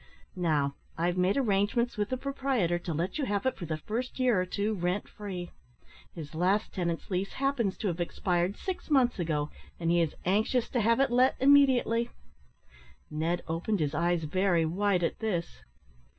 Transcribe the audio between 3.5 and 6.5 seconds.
for the first year or two rent free. His